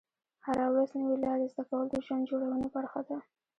هره 0.45 0.65
ورځ 0.73 0.89
نوې 0.99 1.15
لارې 1.25 1.45
زده 1.53 1.63
کول 1.69 1.85
د 1.89 1.95
ژوند 2.05 2.23
جوړونې 2.29 2.67
برخه 2.75 3.01
ده. 3.07 3.17